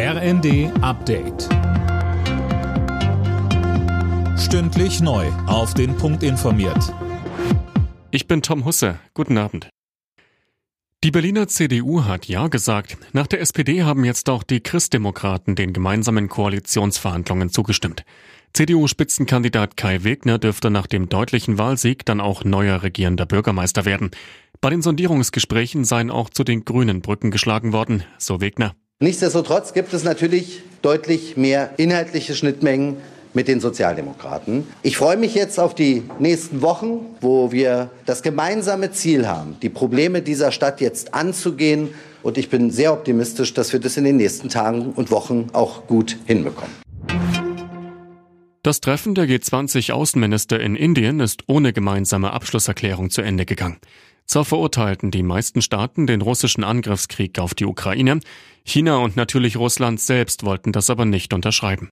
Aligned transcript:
RND 0.00 0.70
Update. 0.80 1.48
Stündlich 4.38 5.00
neu. 5.00 5.26
Auf 5.48 5.74
den 5.74 5.96
Punkt 5.96 6.22
informiert. 6.22 6.94
Ich 8.12 8.28
bin 8.28 8.40
Tom 8.40 8.64
Husse. 8.64 9.00
Guten 9.12 9.36
Abend. 9.38 9.70
Die 11.02 11.10
Berliner 11.10 11.48
CDU 11.48 12.04
hat 12.04 12.28
Ja 12.28 12.46
gesagt. 12.46 12.96
Nach 13.12 13.26
der 13.26 13.40
SPD 13.40 13.82
haben 13.82 14.04
jetzt 14.04 14.30
auch 14.30 14.44
die 14.44 14.60
Christdemokraten 14.60 15.56
den 15.56 15.72
gemeinsamen 15.72 16.28
Koalitionsverhandlungen 16.28 17.50
zugestimmt. 17.50 18.04
CDU-Spitzenkandidat 18.52 19.76
Kai 19.76 20.04
Wegner 20.04 20.38
dürfte 20.38 20.70
nach 20.70 20.86
dem 20.86 21.08
deutlichen 21.08 21.58
Wahlsieg 21.58 22.06
dann 22.06 22.20
auch 22.20 22.44
neuer 22.44 22.84
regierender 22.84 23.26
Bürgermeister 23.26 23.84
werden. 23.84 24.12
Bei 24.60 24.70
den 24.70 24.80
Sondierungsgesprächen 24.80 25.82
seien 25.82 26.12
auch 26.12 26.30
zu 26.30 26.44
den 26.44 26.64
Grünen 26.64 27.02
Brücken 27.02 27.32
geschlagen 27.32 27.72
worden, 27.72 28.04
so 28.16 28.40
Wegner. 28.40 28.76
Nichtsdestotrotz 29.00 29.74
gibt 29.74 29.94
es 29.94 30.02
natürlich 30.02 30.60
deutlich 30.82 31.36
mehr 31.36 31.70
inhaltliche 31.76 32.34
Schnittmengen 32.34 32.96
mit 33.32 33.46
den 33.46 33.60
Sozialdemokraten. 33.60 34.66
Ich 34.82 34.96
freue 34.96 35.16
mich 35.16 35.36
jetzt 35.36 35.60
auf 35.60 35.72
die 35.72 36.02
nächsten 36.18 36.62
Wochen, 36.62 37.06
wo 37.20 37.52
wir 37.52 37.90
das 38.06 38.24
gemeinsame 38.24 38.90
Ziel 38.90 39.28
haben, 39.28 39.56
die 39.62 39.68
Probleme 39.68 40.20
dieser 40.20 40.50
Stadt 40.50 40.80
jetzt 40.80 41.14
anzugehen. 41.14 41.90
Und 42.24 42.38
ich 42.38 42.50
bin 42.50 42.72
sehr 42.72 42.92
optimistisch, 42.92 43.54
dass 43.54 43.72
wir 43.72 43.78
das 43.78 43.96
in 43.96 44.02
den 44.02 44.16
nächsten 44.16 44.48
Tagen 44.48 44.90
und 44.96 45.12
Wochen 45.12 45.46
auch 45.52 45.86
gut 45.86 46.16
hinbekommen. 46.26 46.74
Das 48.64 48.80
Treffen 48.80 49.14
der 49.14 49.26
G20-Außenminister 49.26 50.58
in 50.58 50.74
Indien 50.74 51.20
ist 51.20 51.44
ohne 51.46 51.72
gemeinsame 51.72 52.32
Abschlusserklärung 52.32 53.10
zu 53.10 53.22
Ende 53.22 53.46
gegangen. 53.46 53.78
Zwar 54.28 54.44
verurteilten 54.44 55.10
die 55.10 55.22
meisten 55.22 55.62
Staaten 55.62 56.06
den 56.06 56.20
russischen 56.20 56.62
Angriffskrieg 56.62 57.38
auf 57.38 57.54
die 57.54 57.64
Ukraine, 57.64 58.20
China 58.62 58.98
und 58.98 59.16
natürlich 59.16 59.56
Russland 59.56 60.00
selbst 60.00 60.44
wollten 60.44 60.70
das 60.70 60.90
aber 60.90 61.06
nicht 61.06 61.32
unterschreiben. 61.32 61.90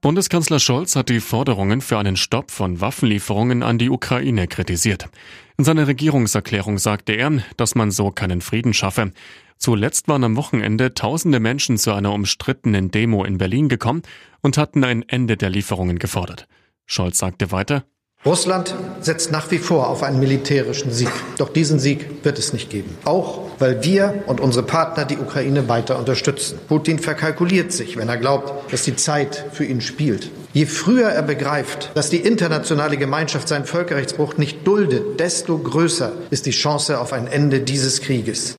Bundeskanzler 0.00 0.58
Scholz 0.58 0.96
hat 0.96 1.08
die 1.08 1.20
Forderungen 1.20 1.80
für 1.80 1.98
einen 1.98 2.16
Stopp 2.16 2.50
von 2.50 2.80
Waffenlieferungen 2.80 3.62
an 3.62 3.78
die 3.78 3.90
Ukraine 3.90 4.48
kritisiert. 4.48 5.08
In 5.56 5.64
seiner 5.64 5.86
Regierungserklärung 5.86 6.78
sagte 6.78 7.12
er, 7.12 7.30
dass 7.56 7.76
man 7.76 7.92
so 7.92 8.10
keinen 8.10 8.40
Frieden 8.40 8.74
schaffe. 8.74 9.12
Zuletzt 9.56 10.08
waren 10.08 10.24
am 10.24 10.36
Wochenende 10.36 10.94
tausende 10.94 11.38
Menschen 11.38 11.78
zu 11.78 11.92
einer 11.92 12.12
umstrittenen 12.12 12.90
Demo 12.90 13.24
in 13.24 13.38
Berlin 13.38 13.68
gekommen 13.68 14.02
und 14.40 14.58
hatten 14.58 14.82
ein 14.82 15.06
Ende 15.06 15.36
der 15.36 15.50
Lieferungen 15.50 16.00
gefordert. 16.00 16.48
Scholz 16.86 17.18
sagte 17.18 17.52
weiter, 17.52 17.84
Russland 18.26 18.74
setzt 19.00 19.32
nach 19.32 19.50
wie 19.50 19.56
vor 19.56 19.88
auf 19.88 20.02
einen 20.02 20.20
militärischen 20.20 20.92
Sieg. 20.92 21.08
Doch 21.38 21.48
diesen 21.48 21.78
Sieg 21.78 22.22
wird 22.22 22.38
es 22.38 22.52
nicht 22.52 22.68
geben. 22.68 22.98
Auch 23.06 23.48
weil 23.58 23.82
wir 23.82 24.24
und 24.26 24.42
unsere 24.42 24.66
Partner 24.66 25.06
die 25.06 25.16
Ukraine 25.16 25.70
weiter 25.70 25.98
unterstützen. 25.98 26.58
Putin 26.68 26.98
verkalkuliert 26.98 27.72
sich, 27.72 27.96
wenn 27.96 28.10
er 28.10 28.18
glaubt, 28.18 28.72
dass 28.72 28.82
die 28.82 28.94
Zeit 28.94 29.46
für 29.52 29.64
ihn 29.64 29.80
spielt. 29.80 30.30
Je 30.52 30.66
früher 30.66 31.08
er 31.08 31.22
begreift, 31.22 31.92
dass 31.94 32.10
die 32.10 32.18
internationale 32.18 32.98
Gemeinschaft 32.98 33.48
seinen 33.48 33.64
Völkerrechtsbruch 33.64 34.36
nicht 34.36 34.66
duldet, 34.66 35.18
desto 35.18 35.56
größer 35.56 36.12
ist 36.28 36.44
die 36.44 36.50
Chance 36.50 37.00
auf 37.00 37.14
ein 37.14 37.26
Ende 37.26 37.60
dieses 37.60 38.02
Krieges. 38.02 38.56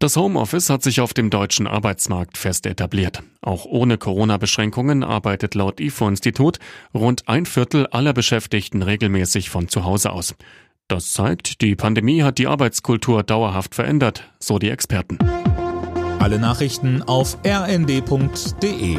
Das 0.00 0.16
Homeoffice 0.16 0.70
hat 0.70 0.84
sich 0.84 1.00
auf 1.00 1.12
dem 1.12 1.28
deutschen 1.28 1.66
Arbeitsmarkt 1.66 2.38
fest 2.38 2.66
etabliert. 2.66 3.24
Auch 3.40 3.64
ohne 3.64 3.98
Corona-Beschränkungen 3.98 5.02
arbeitet 5.02 5.56
laut 5.56 5.80
IFO-Institut 5.80 6.60
rund 6.94 7.28
ein 7.28 7.46
Viertel 7.46 7.88
aller 7.88 8.12
Beschäftigten 8.12 8.82
regelmäßig 8.82 9.50
von 9.50 9.68
zu 9.68 9.82
Hause 9.82 10.12
aus. 10.12 10.36
Das 10.86 11.10
zeigt, 11.10 11.62
die 11.62 11.74
Pandemie 11.74 12.22
hat 12.22 12.38
die 12.38 12.46
Arbeitskultur 12.46 13.24
dauerhaft 13.24 13.74
verändert, 13.74 14.22
so 14.38 14.60
die 14.60 14.70
Experten. 14.70 15.18
Alle 16.20 16.38
Nachrichten 16.38 17.02
auf 17.02 17.36
rnd.de 17.44 18.98